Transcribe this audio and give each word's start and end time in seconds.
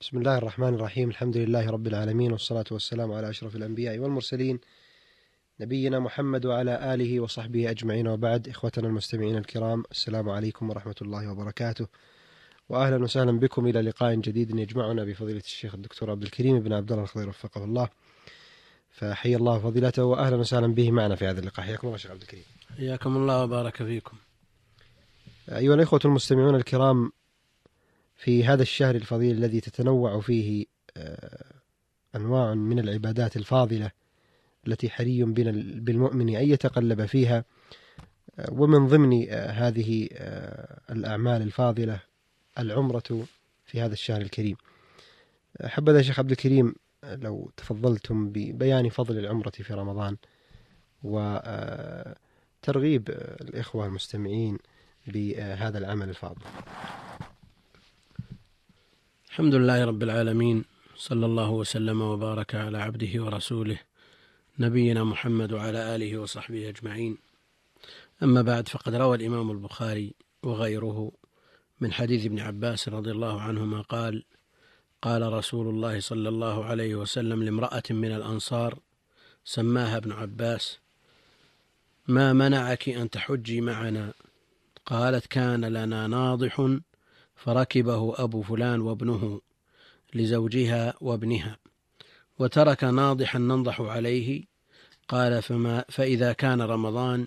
بسم 0.00 0.18
الله 0.18 0.38
الرحمن 0.38 0.74
الرحيم. 0.74 1.08
الحمد 1.08 1.36
لله 1.36 1.70
رب 1.70 1.86
العالمين 1.86 2.32
والصلاة 2.32 2.64
والسلام 2.70 3.12
على 3.12 3.30
أشرف 3.30 3.56
الأنبياء 3.56 3.98
والمرسلين 3.98 4.60
نبينا 5.60 5.98
محمد 5.98 6.46
وعلى 6.46 6.94
آله 6.94 7.20
وصحبه 7.20 7.70
أجمعين. 7.70 8.08
وبعد 8.08 8.48
إخوتنا 8.48 8.88
المستمعين 8.88 9.36
الكرام 9.36 9.84
السلام 9.90 10.28
عليكم 10.28 10.70
ورحمة 10.70 10.94
الله 11.02 11.32
وبركاته. 11.32 11.86
وأهلا 12.68 12.96
وسهلا 12.96 13.38
بكم 13.38 13.66
إلى 13.66 13.80
لقاء 13.80 14.14
جديد 14.14 14.58
يجمعنا 14.58 15.04
بفضيلة 15.04 15.40
الشيخ 15.40 15.74
الدكتور 15.74 16.10
عبد 16.10 16.22
الكريم 16.22 16.60
بن 16.60 16.72
عبد 16.72 16.92
الله 16.92 17.04
الخضير 17.04 17.28
وفقه 17.28 17.64
الله. 17.64 17.88
فحي 18.90 19.36
الله 19.36 19.58
فضيلته 19.58 20.04
وأهلا 20.04 20.36
وسهلا 20.36 20.66
به 20.66 20.90
معنا 20.90 21.16
في 21.16 21.26
هذا 21.26 21.40
اللقاء. 21.40 21.66
حياكم 21.66 21.86
الله 21.86 21.98
شيخ 21.98 22.10
عبد 22.10 22.22
الكريم. 22.22 22.44
حياكم 22.76 23.16
الله 23.16 23.44
وبارك 23.44 23.76
فيكم. 23.76 24.16
أيها 25.48 25.74
الإخوة 25.74 26.00
المستمعون 26.04 26.54
الكرام 26.54 27.12
في 28.18 28.44
هذا 28.44 28.62
الشهر 28.62 28.94
الفضيل 28.94 29.36
الذي 29.36 29.60
تتنوع 29.60 30.20
فيه 30.20 30.66
آه، 30.96 31.54
أنواع 32.16 32.54
من 32.54 32.78
العبادات 32.78 33.36
الفاضلة 33.36 33.90
التي 34.66 34.90
حري 34.90 35.24
بنا 35.24 35.50
بالمؤمن 35.80 36.36
أن 36.36 36.48
يتقلب 36.48 37.06
فيها 37.06 37.44
آه، 38.38 38.52
ومن 38.52 38.86
ضمن 38.86 39.26
آه، 39.30 39.50
هذه 39.50 40.08
الأعمال 40.90 41.42
الفاضلة 41.42 42.00
العمرة 42.58 43.26
في 43.66 43.80
هذا 43.80 43.92
الشهر 43.92 44.20
الكريم. 44.20 44.56
حبذا 45.64 46.02
شيخ 46.02 46.18
عبد 46.18 46.30
الكريم 46.30 46.74
لو 47.04 47.50
تفضلتم 47.56 48.28
ببيان 48.28 48.88
فضل 48.88 49.18
العمرة 49.18 49.50
في 49.50 49.74
رمضان 49.74 50.16
وترغيب 51.02 51.48
الإخوة 53.40 53.86
المستمعين 53.86 54.58
بهذا 55.06 55.78
العمل 55.78 56.08
الفاضل. 56.08 56.42
الحمد 59.38 59.54
لله 59.54 59.84
رب 59.84 60.02
العالمين 60.02 60.64
صلى 60.96 61.26
الله 61.26 61.50
وسلم 61.50 62.02
وبارك 62.02 62.54
على 62.54 62.78
عبده 62.78 63.22
ورسوله 63.24 63.78
نبينا 64.58 65.04
محمد 65.04 65.52
وعلى 65.52 65.94
آله 65.94 66.18
وصحبه 66.18 66.68
أجمعين. 66.68 67.18
أما 68.22 68.42
بعد 68.42 68.68
فقد 68.68 68.94
روى 68.94 69.16
الإمام 69.16 69.50
البخاري 69.50 70.14
وغيره 70.42 71.12
من 71.80 71.92
حديث 71.92 72.26
ابن 72.26 72.38
عباس 72.38 72.88
رضي 72.88 73.10
الله 73.10 73.40
عنهما 73.40 73.80
قال 73.80 74.24
قال 75.02 75.32
رسول 75.32 75.68
الله 75.68 76.00
صلى 76.00 76.28
الله 76.28 76.64
عليه 76.64 76.94
وسلم 76.94 77.42
لامرأة 77.42 77.82
من 77.90 78.12
الأنصار 78.12 78.78
سماها 79.44 79.96
ابن 79.96 80.12
عباس 80.12 80.78
ما 82.08 82.32
منعك 82.32 82.88
أن 82.88 83.10
تحجي 83.10 83.60
معنا؟ 83.60 84.12
قالت 84.86 85.26
كان 85.26 85.64
لنا 85.64 86.06
ناضح 86.06 86.78
فركبه 87.38 88.14
أبو 88.24 88.42
فلان 88.42 88.80
وابنه 88.80 89.40
لزوجها 90.14 90.94
وابنها 91.00 91.56
وترك 92.38 92.84
ناضحا 92.84 93.38
ننضح 93.38 93.80
عليه 93.80 94.44
قال 95.08 95.42
فما 95.42 95.84
فإذا 95.88 96.32
كان 96.32 96.62
رمضان 96.62 97.26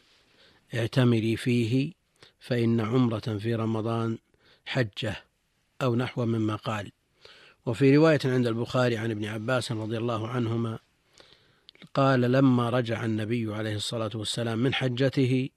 اعتمري 0.74 1.38
فيه 1.38 1.94
فإن 2.40 2.80
عمرة 2.80 3.38
في 3.40 3.56
رمضان 3.56 4.18
حجة 4.66 5.16
أو 5.82 5.96
نحو 5.96 6.26
مما 6.26 6.56
قال. 6.56 6.92
وفي 7.66 7.96
رواية 7.98 8.20
عند 8.26 8.48
البخاري 8.48 8.98
عن 8.98 9.12
ابن 9.12 9.26
عباس 9.26 9.72
رضي 9.72 9.98
الله 9.98 10.28
عنهما 10.28 10.80
قال 11.94 12.22
لما 12.22 12.70
رجع 12.70 13.06
النبي 13.06 13.54
عليه 13.54 13.76
الصلاة 13.76 14.12
والسلام 14.16 14.60
من 14.60 14.74
حجته 14.74 15.50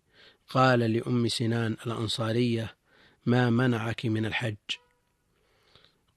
قال 0.48 0.78
لأم 0.78 1.28
سنان 1.28 1.76
الأنصارية 1.86 2.74
ما 3.26 3.50
منعك 3.50 4.06
من 4.06 4.26
الحج. 4.26 4.56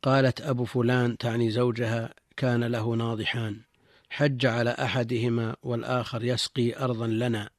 قالت 0.03 0.41
أبو 0.41 0.66
فلان 0.66 1.17
تعني 1.17 1.52
زوجها 1.52 2.13
كان 2.38 2.63
له 2.63 2.95
ناضحان. 2.95 3.61
حج 4.09 4.45
على 4.45 4.69
أحدهما 4.69 5.55
والآخر 5.63 6.23
يسقي 6.23 6.75
أرضا 6.83 7.08
لنا. 7.08 7.50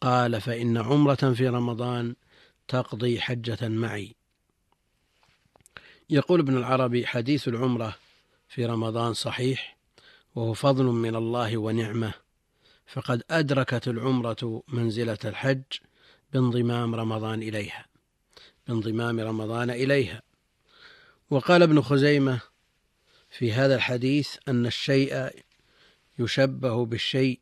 قال 0.00 0.40
فإن 0.40 0.76
عمرة 0.76 1.32
في 1.34 1.48
رمضان 1.48 2.14
تقضي 2.68 3.20
حجة 3.20 3.68
معي. 3.68 4.14
يقول 6.10 6.40
ابن 6.40 6.56
العربي 6.56 7.06
حديث 7.06 7.48
العمرة 7.48 7.94
في 8.48 8.66
رمضان 8.66 9.14
صحيح 9.14 9.76
وهو 10.34 10.52
فضل 10.52 10.84
من 10.84 11.16
الله 11.16 11.58
ونعمة. 11.58 12.14
فقد 12.86 13.22
أدركت 13.30 13.88
العمرة 13.88 14.62
منزلة 14.68 15.18
الحج 15.24 15.62
بانضمام 16.32 16.94
رمضان 16.94 17.42
إليها. 17.42 17.86
بانضمام 18.68 19.20
رمضان 19.20 19.70
إليها. 19.70 20.22
وقال 21.30 21.62
ابن 21.62 21.80
خزيمة 21.80 22.40
في 23.30 23.52
هذا 23.52 23.74
الحديث 23.74 24.36
أن 24.48 24.66
الشيء 24.66 25.30
يشبه 26.18 26.86
بالشيء 26.86 27.40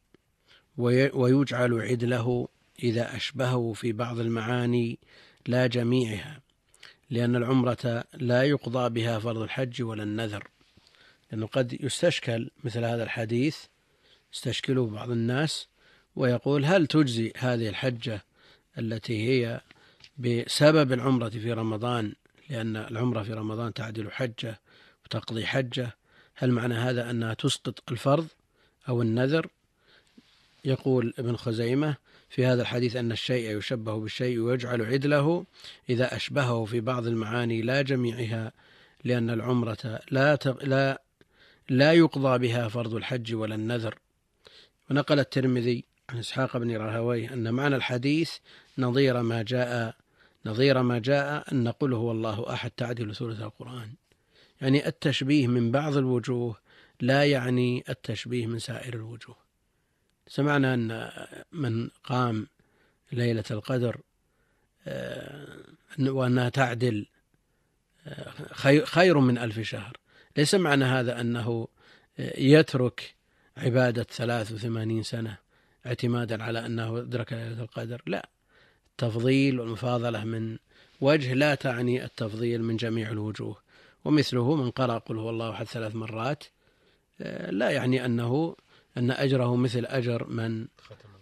ويجعل 0.78 1.80
عدله 1.80 2.48
إذا 2.82 3.16
أشبهه 3.16 3.72
في 3.72 3.92
بعض 3.92 4.18
المعاني 4.18 4.98
لا 5.46 5.66
جميعها 5.66 6.40
لأن 7.10 7.36
العمرة 7.36 8.04
لا 8.14 8.42
يقضى 8.42 8.88
بها 8.88 9.18
فرض 9.18 9.38
الحج 9.38 9.82
ولا 9.82 10.02
النذر. 10.02 10.48
لأنه 11.30 11.46
قد 11.46 11.76
يستشكل 11.80 12.50
مثل 12.64 12.84
هذا 12.84 13.02
الحديث 13.02 13.56
يستشكله 14.32 14.86
بعض 14.86 15.10
الناس 15.10 15.68
ويقول 16.16 16.64
هل 16.64 16.86
تجزي 16.86 17.32
هذه 17.36 17.68
الحجة 17.68 18.24
التي 18.78 19.28
هي 19.28 19.60
بسبب 20.18 20.92
العمرة 20.92 21.28
في 21.28 21.52
رمضان 21.52 22.12
لأن 22.50 22.76
العمرة 22.76 23.22
في 23.22 23.32
رمضان 23.32 23.74
تعدل 23.74 24.10
حجة 24.10 24.60
وتقضي 25.04 25.46
حجة. 25.46 25.96
هل 26.34 26.50
معنى 26.50 26.74
هذا 26.74 27.10
أنها 27.10 27.34
تسقط 27.34 27.90
الفرض 27.90 28.26
أو 28.88 29.02
النذر؟ 29.02 29.46
يقول 30.64 31.14
ابن 31.18 31.36
خزيمة 31.36 31.96
في 32.30 32.46
هذا 32.46 32.62
الحديث 32.62 32.96
أن 32.96 33.12
الشيء 33.12 33.58
يشبه 33.58 34.00
بالشيء 34.00 34.38
ويجعل 34.38 34.82
عدله 34.82 35.44
إذا 35.90 36.16
أشبهه 36.16 36.64
في 36.64 36.80
بعض 36.80 37.06
المعاني 37.06 37.62
لا 37.62 37.82
جميعها 37.82 38.52
لأن 39.04 39.30
العمرة 39.30 40.00
لا 40.10 40.38
لا 40.62 41.02
لا 41.68 41.92
يقضى 41.92 42.38
بها 42.38 42.68
فرض 42.68 42.94
الحج 42.94 43.34
ولا 43.34 43.54
النذر. 43.54 43.98
ونقل 44.90 45.18
الترمذي 45.18 45.84
عن 46.10 46.18
إسحاق 46.18 46.56
بن 46.56 46.76
راهويه 46.76 47.32
أن 47.32 47.54
معنى 47.54 47.76
الحديث 47.76 48.32
نظير 48.78 49.22
ما 49.22 49.42
جاء 49.42 49.96
نظير 50.46 50.82
ما 50.82 50.98
جاء 50.98 51.52
أن 51.52 51.64
نقول 51.64 51.94
هو 51.94 52.12
الله 52.12 52.52
أحد 52.52 52.70
تعدل 52.70 53.14
ثلث 53.14 53.42
القرآن. 53.42 53.94
يعني 54.60 54.86
التشبيه 54.88 55.46
من 55.46 55.70
بعض 55.70 55.96
الوجوه 55.96 56.56
لا 57.00 57.24
يعني 57.24 57.84
التشبيه 57.88 58.46
من 58.46 58.58
سائر 58.58 58.94
الوجوه. 58.94 59.36
سمعنا 60.26 60.74
أن 60.74 61.10
من 61.52 61.88
قام 62.04 62.46
ليلة 63.12 63.44
القدر 63.50 64.00
آه، 64.86 65.56
وأنها 65.98 66.48
تعدل 66.48 67.06
آه، 68.06 68.84
خير 68.84 69.18
من 69.18 69.38
ألف 69.38 69.60
شهر. 69.60 69.96
ليس 70.36 70.54
معنى 70.54 70.84
هذا 70.84 71.20
أنه 71.20 71.68
يترك 72.38 73.14
عبادة 73.56 74.02
ثلاث 74.02 74.52
وثمانين 74.52 75.02
سنة 75.02 75.38
اعتمادا 75.86 76.42
على 76.42 76.66
أنه 76.66 76.98
أدرك 76.98 77.32
ليلة 77.32 77.62
القدر؟ 77.62 78.02
لا. 78.06 78.28
التفضيل 78.96 79.60
والمفاضلة 79.60 80.24
من 80.24 80.58
وجه 81.00 81.34
لا 81.34 81.54
تعني 81.54 82.04
التفضيل 82.04 82.62
من 82.62 82.76
جميع 82.76 83.10
الوجوه 83.10 83.56
ومثله 84.04 84.54
من 84.54 84.70
قرأ 84.70 84.98
قل 84.98 85.18
هو 85.18 85.30
الله 85.30 85.50
أحد 85.50 85.66
ثلاث 85.66 85.94
مرات 85.94 86.44
آه، 87.20 87.50
لا 87.50 87.70
يعني 87.70 88.04
أنه 88.04 88.56
أن 88.96 89.10
أجره 89.10 89.56
مثل 89.56 89.84
أجر 89.84 90.26
من 90.26 90.66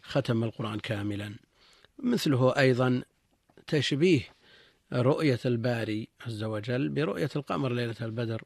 ختم 0.03 0.45
القرآن 0.45 0.79
كاملا. 0.79 1.35
مثله 1.99 2.57
أيضا 2.59 3.03
تشبيه 3.67 4.23
رؤية 4.93 5.41
الباري 5.47 6.09
عز 6.27 6.43
وجل 6.43 6.89
برؤية 6.89 7.31
القمر 7.37 7.73
ليلة 7.73 7.97
البدر 8.03 8.43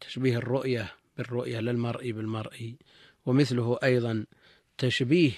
تشبيه 0.00 0.36
الرؤية 0.36 0.92
بالرؤية 1.18 1.60
للمرء 1.60 2.10
بالمرء 2.10 2.74
ومثله 3.26 3.78
أيضا 3.82 4.26
تشبيه 4.78 5.32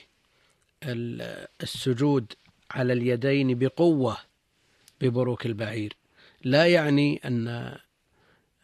السجود 1.62 2.32
على 2.70 2.92
اليدين 2.92 3.58
بقوة 3.58 4.16
ببروك 5.00 5.46
البعير. 5.46 5.96
لا 6.44 6.66
يعني 6.66 7.20
أن 7.24 7.76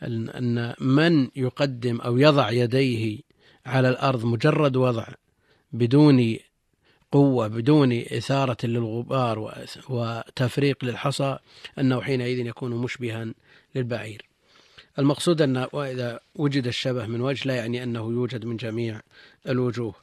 أن 0.03 0.75
من 0.81 1.29
يقدم 1.37 2.01
أو 2.01 2.19
يضع 2.19 2.51
يديه 2.51 3.19
على 3.67 3.89
الأرض 3.89 4.25
مجرد 4.25 4.77
وضع 4.77 5.07
بدون 5.73 6.37
قوة 7.13 7.49
بدون 7.49 7.93
إثارة 7.93 8.57
للغبار 8.67 9.55
وتفريق 9.89 10.85
للحصى 10.85 11.39
أنه 11.79 12.01
حينئذ 12.01 12.47
يكون 12.47 12.71
مشبها 12.71 13.35
للبعير. 13.75 14.25
المقصود 14.99 15.43
أن 15.43 15.67
وإذا 15.73 16.21
وجد 16.35 16.67
الشبه 16.67 17.07
من 17.07 17.21
وجه 17.21 17.49
لا 17.49 17.55
يعني 17.55 17.83
أنه 17.83 18.01
يوجد 18.01 18.45
من 18.45 18.57
جميع 18.57 19.01
الوجوه. 19.49 19.95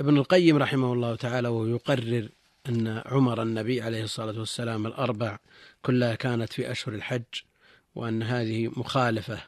ابن 0.00 0.16
القيم 0.16 0.56
رحمه 0.56 0.92
الله 0.92 1.16
تعالى 1.16 1.48
وهو 1.48 1.66
يقرر 1.66 2.28
أن 2.68 3.02
عمر 3.06 3.42
النبي 3.42 3.82
عليه 3.82 4.04
الصلاة 4.04 4.38
والسلام 4.38 4.86
الأربع 4.86 5.38
كلها 5.82 6.14
كانت 6.14 6.52
في 6.52 6.70
أشهر 6.70 6.94
الحج 6.94 7.24
وأن 7.94 8.22
هذه 8.22 8.68
مخالفة 8.76 9.42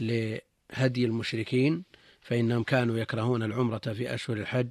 لهدي 0.00 1.04
المشركين 1.04 1.84
فإنهم 2.20 2.62
كانوا 2.62 2.98
يكرهون 2.98 3.42
العمرة 3.42 3.78
في 3.78 4.14
أشهر 4.14 4.36
الحج 4.36 4.70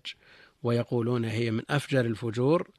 ويقولون 0.64 1.26
هي 1.26 1.52
من 1.52 1.64
أفجر 1.70 2.06
الفجور. 2.06 2.72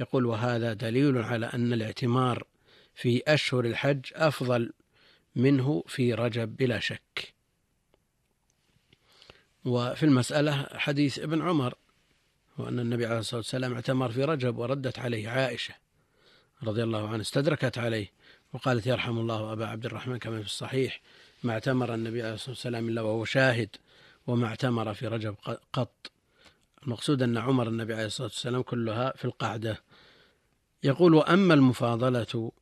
يقول 0.00 0.26
وهذا 0.26 0.72
دليل 0.72 1.18
على 1.18 1.46
أن 1.46 1.72
الاعتمار 1.72 2.46
في 2.94 3.22
أشهر 3.26 3.64
الحج 3.64 4.04
أفضل 4.14 4.72
منه 5.36 5.84
في 5.88 6.14
رجب 6.14 6.56
بلا 6.56 6.80
شك. 6.80 7.34
وفي 9.64 10.02
المسألة 10.02 10.66
حديث 10.72 11.18
ابن 11.18 11.42
عمر. 11.42 11.74
وأن 12.58 12.78
النبي 12.80 13.06
عليه 13.06 13.18
الصلاة 13.18 13.40
والسلام 13.40 13.74
اعتمر 13.74 14.10
في 14.10 14.24
رجب 14.24 14.58
وردت 14.58 14.98
عليه 14.98 15.28
عائشة 15.28 15.74
رضي 16.62 16.82
الله 16.82 17.08
عنها 17.08 17.20
استدركت 17.20 17.78
عليه 17.78 18.12
وقالت 18.52 18.86
يرحم 18.86 19.18
الله 19.18 19.52
أبا 19.52 19.66
عبد 19.66 19.86
الرحمن 19.86 20.18
كما 20.18 20.40
في 20.40 20.46
الصحيح 20.46 21.00
ما 21.42 21.52
اعتمر 21.52 21.94
النبي 21.94 22.22
عليه 22.22 22.34
الصلاة 22.34 22.50
والسلام 22.50 22.88
إلا 22.88 23.02
وهو 23.02 23.24
شاهد 23.24 23.76
وما 24.26 24.46
اعتمر 24.46 24.94
في 24.94 25.06
رجب 25.06 25.36
قط. 25.72 26.10
المقصود 26.82 27.22
أن 27.22 27.36
عمر 27.36 27.68
النبي 27.68 27.94
عليه 27.94 28.06
الصلاة 28.06 28.28
والسلام 28.28 28.62
كلها 28.62 29.12
في 29.16 29.24
القعدة. 29.24 29.82
يقول 30.82 31.14
وأما 31.14 31.54
المفاضلة 31.54 32.52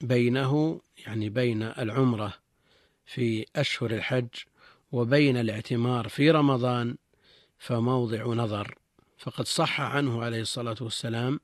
بينه 0.00 0.80
يعني 1.06 1.28
بين 1.28 1.62
العمرة 1.62 2.34
في 3.06 3.46
أشهر 3.56 3.90
الحج 3.90 4.28
وبين 4.92 5.36
الاعتمار 5.36 6.08
في 6.08 6.30
رمضان 6.30 6.96
فموضع 7.58 8.24
نظر. 8.24 8.78
فقد 9.18 9.46
صح 9.46 9.80
عنه 9.80 10.22
عليه 10.24 10.40
الصلاة 10.40 10.76
والسلام 10.80 11.40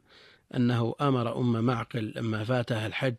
أنه 0.57 0.95
أمر 1.01 1.37
أم 1.37 1.65
معقل 1.65 2.13
لما 2.17 2.45
فاتها 2.45 2.87
الحج 2.87 3.17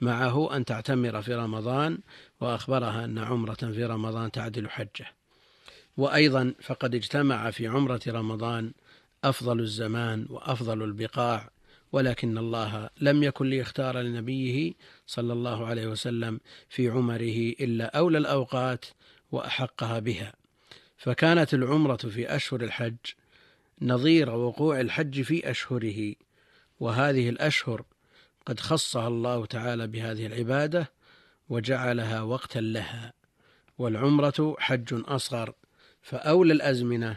معه 0.00 0.56
أن 0.56 0.64
تعتمر 0.64 1.22
في 1.22 1.34
رمضان 1.34 1.98
وأخبرها 2.40 3.04
أن 3.04 3.18
عمرة 3.18 3.54
في 3.54 3.84
رمضان 3.84 4.30
تعدل 4.30 4.68
حجه. 4.70 5.06
وأيضا 5.96 6.54
فقد 6.62 6.94
اجتمع 6.94 7.50
في 7.50 7.66
عمرة 7.66 8.00
رمضان 8.08 8.72
أفضل 9.24 9.60
الزمان 9.60 10.26
وأفضل 10.30 10.82
البقاع 10.82 11.50
ولكن 11.92 12.38
الله 12.38 12.90
لم 13.00 13.22
يكن 13.22 13.46
ليختار 13.46 14.00
لنبيه 14.00 14.72
صلى 15.06 15.32
الله 15.32 15.66
عليه 15.66 15.86
وسلم 15.86 16.40
في 16.68 16.88
عمره 16.88 17.54
إلا 17.60 17.98
أولى 17.98 18.18
الأوقات 18.18 18.84
وأحقها 19.32 19.98
بها. 19.98 20.32
فكانت 20.96 21.54
العمرة 21.54 21.96
في 21.96 22.36
أشهر 22.36 22.60
الحج 22.62 22.96
نظير 23.82 24.30
وقوع 24.30 24.80
الحج 24.80 25.22
في 25.22 25.50
أشهره 25.50 26.14
وهذه 26.80 27.28
الأشهر 27.28 27.84
قد 28.46 28.60
خصها 28.60 29.08
الله 29.08 29.46
تعالى 29.46 29.86
بهذه 29.86 30.26
العبادة 30.26 30.92
وجعلها 31.48 32.22
وقتا 32.22 32.58
لها 32.58 33.12
والعمرة 33.78 34.56
حج 34.58 35.02
أصغر 35.06 35.54
فأولى 36.02 36.52
الأزمنة 36.52 37.16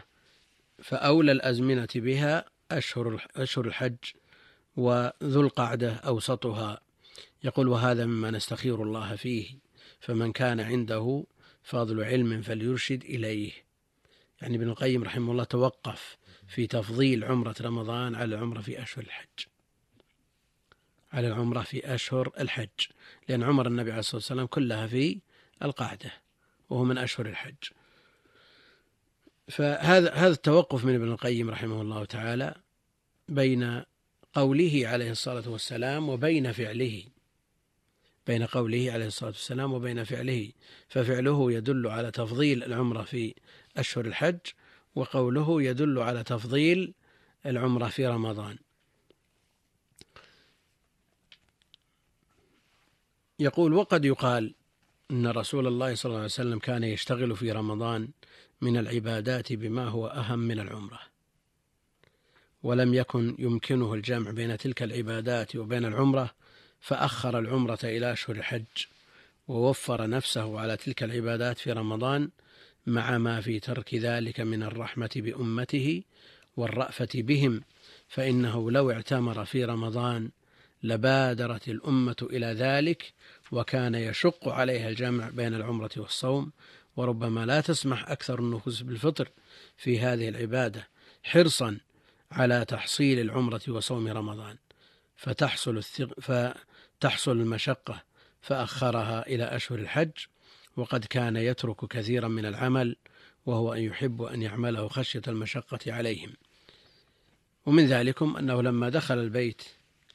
فأولى 0.82 1.32
الأزمنة 1.32 1.88
بها 1.94 2.44
أشهر 2.70 3.26
أشهر 3.36 3.66
الحج 3.66 3.96
وذو 4.76 5.40
القعدة 5.40 5.92
أوسطها. 5.92 6.80
يقول 7.44 7.68
وهذا 7.68 8.06
مما 8.06 8.30
نستخير 8.30 8.82
الله 8.82 9.16
فيه 9.16 9.58
فمن 10.00 10.32
كان 10.32 10.60
عنده 10.60 11.24
فضل 11.62 12.04
علم 12.04 12.42
فليرشد 12.42 13.04
إليه. 13.04 13.52
يعني 14.42 14.56
ابن 14.56 14.68
القيم 14.68 15.04
رحمه 15.04 15.32
الله 15.32 15.44
توقف 15.44 16.16
في 16.48 16.66
تفضيل 16.66 17.24
عمرة 17.24 17.54
رمضان 17.60 18.14
على 18.14 18.34
العمرة 18.34 18.60
في 18.60 18.82
أشهر 18.82 19.04
الحج. 19.04 19.46
على 21.12 21.28
العمرة 21.28 21.62
في 21.62 21.94
أشهر 21.94 22.32
الحج. 22.40 22.68
لأن 23.28 23.42
عمر 23.42 23.66
النبي 23.66 23.90
عليه 23.90 24.00
الصلاة 24.00 24.16
والسلام 24.16 24.46
كلها 24.46 24.86
في 24.86 25.18
القعدة 25.62 26.12
وهو 26.70 26.84
من 26.84 26.98
أشهر 26.98 27.26
الحج. 27.26 27.54
فهذا 29.48 30.12
هذا 30.12 30.32
التوقف 30.32 30.84
من 30.84 30.94
ابن 30.94 31.12
القيم 31.12 31.50
رحمه 31.50 31.82
الله 31.82 32.04
تعالى 32.04 32.54
بين 33.28 33.82
قوله 34.34 34.82
عليه 34.84 35.10
الصلاة 35.10 35.48
والسلام 35.48 36.08
وبين 36.08 36.52
فعله. 36.52 37.04
بين 38.26 38.46
قوله 38.46 38.92
عليه 38.92 39.06
الصلاة 39.06 39.30
والسلام 39.30 39.72
وبين 39.72 40.04
فعله. 40.04 40.52
ففعله 40.88 41.52
يدل 41.52 41.86
على 41.86 42.10
تفضيل 42.10 42.64
العمرة 42.64 43.02
في 43.02 43.34
أشهر 43.76 44.04
الحج 44.04 44.38
وقوله 44.98 45.62
يدل 45.62 45.98
على 45.98 46.24
تفضيل 46.24 46.94
العمرة 47.46 47.88
في 47.88 48.06
رمضان. 48.06 48.58
يقول 53.38 53.72
وقد 53.72 54.04
يقال 54.04 54.54
إن 55.10 55.26
رسول 55.26 55.66
الله 55.66 55.94
صلى 55.94 56.08
الله 56.10 56.18
عليه 56.18 56.24
وسلم 56.26 56.58
كان 56.58 56.84
يشتغل 56.84 57.36
في 57.36 57.52
رمضان 57.52 58.08
من 58.60 58.76
العبادات 58.76 59.52
بما 59.52 59.88
هو 59.88 60.06
أهم 60.06 60.38
من 60.38 60.60
العمرة 60.60 61.00
ولم 62.62 62.94
يكن 62.94 63.36
يمكنه 63.38 63.94
الجمع 63.94 64.30
بين 64.30 64.58
تلك 64.58 64.82
العبادات 64.82 65.56
وبين 65.56 65.84
العمرة 65.84 66.34
فأخر 66.80 67.38
العمرة 67.38 67.78
إلى 67.84 68.12
أشهر 68.12 68.36
الحج 68.36 68.86
ووفر 69.48 70.08
نفسه 70.08 70.60
على 70.60 70.76
تلك 70.76 71.02
العبادات 71.02 71.58
في 71.58 71.72
رمضان 71.72 72.30
مع 72.88 73.18
ما 73.18 73.40
في 73.40 73.60
ترك 73.60 73.94
ذلك 73.94 74.40
من 74.40 74.62
الرحمة 74.62 75.10
بأمته 75.16 76.02
والرأفة 76.56 77.08
بهم 77.14 77.62
فإنه 78.08 78.70
لو 78.70 78.90
اعتمر 78.90 79.44
في 79.44 79.64
رمضان 79.64 80.30
لبادرت 80.82 81.68
الأمة 81.68 82.16
إلى 82.22 82.46
ذلك 82.46 83.12
وكان 83.52 83.94
يشق 83.94 84.48
عليها 84.48 84.88
الجمع 84.88 85.28
بين 85.28 85.54
العمرة 85.54 85.90
والصوم 85.96 86.52
وربما 86.96 87.46
لا 87.46 87.60
تسمح 87.60 88.10
أكثر 88.10 88.38
النفوس 88.38 88.82
بالفطر 88.82 89.28
في 89.76 90.00
هذه 90.00 90.28
العبادة 90.28 90.88
حرصا 91.22 91.78
على 92.32 92.64
تحصيل 92.64 93.20
العمرة 93.20 93.60
وصوم 93.68 94.08
رمضان. 94.08 94.56
فتحصل 95.16 95.76
الثق 95.78 96.20
فتحصل 96.20 97.32
المشقة 97.32 98.02
فأخرها 98.40 99.26
إلى 99.26 99.44
أشهر 99.44 99.78
الحج 99.78 100.26
وقد 100.78 101.04
كان 101.04 101.36
يترك 101.36 101.84
كثيرا 101.84 102.28
من 102.28 102.46
العمل 102.46 102.96
وهو 103.46 103.72
أن 103.72 103.82
يحب 103.82 104.22
أن 104.22 104.42
يعمله 104.42 104.88
خشية 104.88 105.22
المشقة 105.28 105.92
عليهم. 105.92 106.32
ومن 107.66 107.86
ذلكم 107.86 108.36
أنه 108.36 108.62
لما 108.62 108.88
دخل 108.88 109.18
البيت 109.18 109.62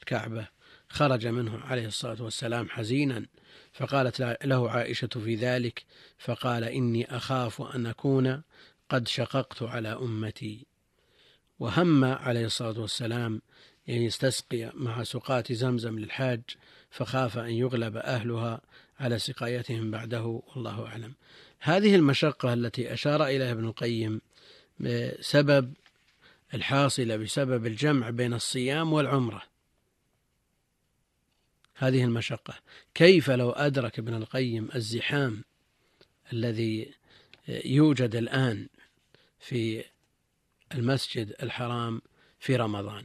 الكعبة 0.00 0.48
خرج 0.88 1.26
منه 1.26 1.60
عليه 1.60 1.86
الصلاة 1.86 2.22
والسلام 2.22 2.68
حزينا 2.68 3.26
فقالت 3.72 4.20
له 4.44 4.70
عائشة 4.70 5.08
في 5.08 5.34
ذلك 5.34 5.84
فقال 6.18 6.64
إني 6.64 7.16
أخاف 7.16 7.62
أن 7.62 7.86
أكون 7.86 8.42
قد 8.88 9.08
شققت 9.08 9.62
على 9.62 9.88
أمتي. 9.88 10.66
وهم 11.58 12.04
عليه 12.04 12.44
الصلاة 12.44 12.80
والسلام 12.80 13.42
أن 13.88 13.94
يعني 13.94 14.06
يستسقي 14.06 14.72
مع 14.74 15.02
سقاة 15.02 15.44
زمزم 15.50 15.98
للحاج 15.98 16.40
فخاف 16.90 17.38
أن 17.38 17.50
يغلب 17.50 17.96
أهلها 17.96 18.60
على 19.00 19.18
سقايتهم 19.18 19.90
بعده 19.90 20.22
والله 20.24 20.86
أعلم. 20.86 21.14
هذه 21.60 21.94
المشقة 21.94 22.52
التي 22.52 22.92
أشار 22.92 23.26
إليها 23.26 23.52
ابن 23.52 23.64
القيم 23.64 24.20
بسبب 24.80 25.74
الحاصلة 26.54 27.16
بسبب 27.16 27.66
الجمع 27.66 28.10
بين 28.10 28.34
الصيام 28.34 28.92
والعمرة. 28.92 29.42
هذه 31.74 32.04
المشقة. 32.04 32.54
كيف 32.94 33.30
لو 33.30 33.50
أدرك 33.50 33.98
ابن 33.98 34.14
القيم 34.14 34.68
الزحام 34.74 35.44
الذي 36.32 36.94
يوجد 37.48 38.16
الآن 38.16 38.68
في 39.40 39.84
المسجد 40.74 41.34
الحرام 41.42 42.02
في 42.40 42.56
رمضان؟ 42.56 43.04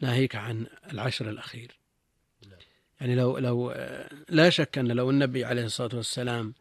ناهيك 0.00 0.36
عن 0.36 0.66
العشر 0.92 1.30
الأخير. 1.30 1.78
يعني 3.00 3.14
لو 3.14 3.38
لو 3.38 3.72
لا 4.28 4.50
شك 4.50 4.78
أن 4.78 4.88
لو 4.92 5.10
النبي 5.10 5.44
عليه 5.44 5.64
الصلاة 5.64 5.96
والسلام 5.96 6.54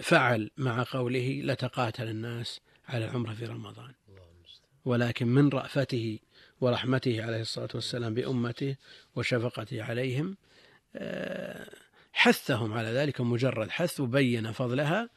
فعل 0.00 0.50
مع 0.56 0.84
قوله 0.90 1.40
لتقاتل 1.44 2.08
الناس 2.08 2.60
على 2.88 3.04
العمرة 3.04 3.34
في 3.34 3.46
رمضان. 3.46 3.92
ولكن 4.84 5.26
من 5.26 5.48
رأفته 5.48 6.18
ورحمته 6.60 7.24
عليه 7.24 7.40
الصلاة 7.40 7.68
والسلام 7.74 8.14
بأمته 8.14 8.76
وشفقته 9.16 9.82
عليهم 9.82 10.36
آه، 10.96 11.70
حثهم 12.12 12.72
على 12.72 12.88
ذلك 12.88 13.20
مجرد 13.20 13.70
حث 13.70 14.00
وبين 14.00 14.52
فضلها 14.52 15.10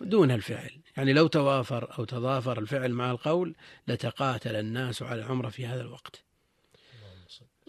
دون 0.00 0.30
الفعل. 0.30 0.70
يعني 0.96 1.12
لو 1.12 1.26
توافر 1.26 1.98
أو 1.98 2.04
تضافر 2.04 2.58
الفعل 2.58 2.92
مع 2.92 3.10
القول 3.10 3.54
لتقاتل 3.88 4.56
الناس 4.56 5.02
على 5.02 5.20
العمرة 5.20 5.48
في 5.48 5.66
هذا 5.66 5.80
الوقت. 5.80 6.24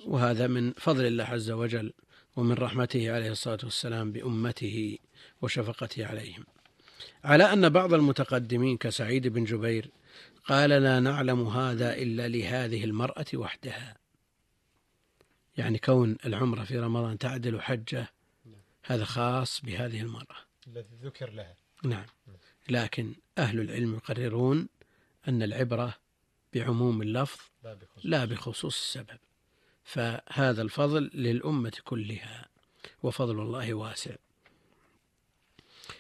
وهذا 0.05 0.47
من 0.47 0.73
فضل 0.73 1.05
الله 1.05 1.23
عز 1.23 1.51
وجل 1.51 1.93
ومن 2.35 2.53
رحمته 2.53 3.11
عليه 3.11 3.31
الصلاة 3.31 3.59
والسلام 3.63 4.11
بأمته 4.11 4.97
وشفقته 5.41 6.05
عليهم. 6.05 6.43
على 7.23 7.53
أن 7.53 7.69
بعض 7.69 7.93
المتقدمين 7.93 8.77
كسعيد 8.77 9.27
بن 9.27 9.43
جبير 9.43 9.89
قال 10.45 10.69
لا 10.69 10.99
نعلم 10.99 11.47
هذا 11.47 11.93
إلا 11.93 12.27
لهذه 12.27 12.83
المرأة 12.83 13.25
وحدها. 13.33 13.97
يعني 15.57 15.77
كون 15.77 16.17
العمرة 16.25 16.63
في 16.63 16.79
رمضان 16.79 17.17
تعدل 17.17 17.61
حجة 17.61 18.11
هذا 18.83 19.05
خاص 19.05 19.61
بهذه 19.61 20.01
المرأة. 20.01 20.35
الذي 20.67 20.95
ذكر 21.03 21.29
لها. 21.29 21.55
نعم. 21.83 22.05
لكن 22.69 23.15
أهل 23.37 23.59
العلم 23.59 23.95
يقررون 23.95 24.67
أن 25.27 25.43
العبرة 25.43 25.95
بعموم 26.53 27.01
اللفظ 27.01 27.39
لا 27.63 27.73
بخصوص. 27.73 28.05
لا 28.05 28.25
بخصوص 28.25 28.75
السبب. 28.75 29.19
فهذا 29.85 30.61
الفضل 30.61 31.11
للأمة 31.13 31.73
كلها 31.83 32.45
وفضل 33.03 33.39
الله 33.39 33.73
واسع. 33.73 34.15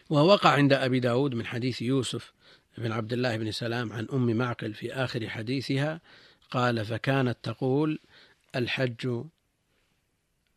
ووقع 0.09 0.49
عند 0.49 0.73
أبي 0.73 0.99
داود 0.99 1.33
من 1.35 1.45
حديث 1.45 1.81
يوسف 1.81 2.33
بن 2.77 2.91
عبد 2.91 3.13
الله 3.13 3.37
بن 3.37 3.51
سلام 3.51 3.93
عن 3.93 4.07
أم 4.13 4.37
معقل 4.37 4.73
في 4.73 4.93
آخر 4.93 5.29
حديثها 5.29 6.01
قال 6.51 6.85
فكانت 6.85 7.37
تقول 7.43 7.99
الحج 8.55 9.23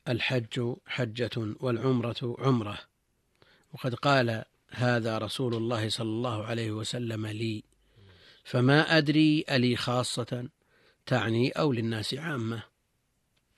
الحج 0.09 0.75
حجة 0.87 1.31
والعمرة 1.61 2.37
عمرة. 2.39 2.79
وقد 3.73 3.95
قال 3.95 4.45
هذا 4.71 5.19
رسول 5.19 5.55
الله 5.55 5.89
صلى 5.89 6.09
الله 6.09 6.45
عليه 6.45 6.71
وسلم 6.71 7.27
لي. 7.27 7.65
فما 8.45 8.99
أدري 8.99 9.45
ألي 9.51 9.77
خاصة 9.77 10.49
تعني 11.07 11.51
أو 11.51 11.73
للناس 11.73 12.15
عامة. 12.15 12.63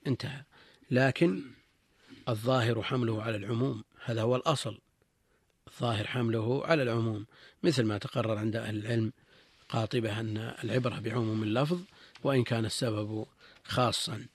انتهى. 0.07 0.43
لكن 0.91 1.41
الظاهر 2.29 2.83
حمله 2.83 3.23
على 3.23 3.37
العموم 3.37 3.83
هذا 4.05 4.21
هو 4.21 4.35
الأصل. 4.35 4.79
الظاهر 5.67 6.07
حمله 6.07 6.65
على 6.65 6.83
العموم. 6.83 7.25
مثل 7.63 7.83
ما 7.83 7.97
تقرر 7.97 8.37
عند 8.37 8.55
أهل 8.55 8.77
العلم 8.77 9.13
قاطبة 9.69 10.19
أن 10.19 10.37
العبرة 10.63 10.99
بعموم 10.99 11.43
اللفظ 11.43 11.81
وإن 12.23 12.43
كان 12.43 12.65
السبب 12.65 13.25
خاصا. 13.63 14.25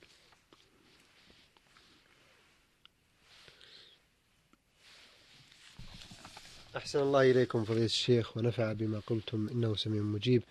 أحسن 6.76 7.00
الله 7.00 7.30
إليكم 7.30 7.64
فضيلة 7.64 7.84
الشيخ 7.84 8.36
ونفع 8.36 8.72
بما 8.72 9.00
قلتم 9.06 9.48
إنه 9.48 9.76
سميع 9.76 10.02
مجيب. 10.02 10.42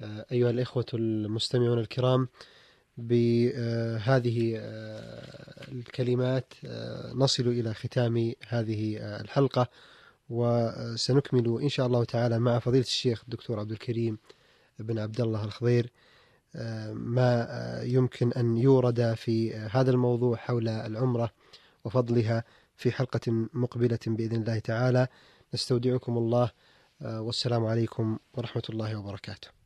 آه، 0.00 0.26
أيها 0.32 0.50
الإخوة 0.50 0.86
المستمعون 0.94 1.78
الكرام 1.78 2.28
بهذه 2.96 4.56
آه، 4.56 5.72
الكلمات 5.72 6.52
آه، 6.64 7.12
نصل 7.12 7.48
إلى 7.48 7.74
ختام 7.74 8.32
هذه 8.48 8.96
الحلقة 9.20 9.68
وسنكمل 10.30 11.62
إن 11.62 11.68
شاء 11.68 11.86
الله 11.86 12.04
تعالى 12.04 12.38
مع 12.38 12.58
فضيلة 12.58 12.84
الشيخ 12.84 13.22
الدكتور 13.24 13.60
عبد 13.60 13.70
الكريم 13.72 14.18
بن 14.78 14.98
عبد 14.98 15.20
الله 15.20 15.44
الخضير. 15.44 15.92
ما 16.92 17.48
يمكن 17.82 18.32
أن 18.32 18.56
يورد 18.56 19.14
في 19.14 19.54
هذا 19.54 19.90
الموضوع 19.90 20.36
حول 20.36 20.68
العمرة 20.68 21.32
وفضلها 21.84 22.44
في 22.76 22.92
حلقة 22.92 23.48
مقبلة 23.52 23.98
بإذن 24.06 24.36
الله 24.36 24.58
تعالى. 24.58 25.08
نستودعكم 25.54 26.18
الله 26.18 26.50
والسلام 27.00 27.64
عليكم 27.64 28.18
ورحمة 28.34 28.62
الله 28.70 28.96
وبركاته. 28.96 29.61